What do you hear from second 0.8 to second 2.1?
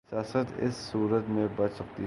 صورت میں بچ سکتی ہے۔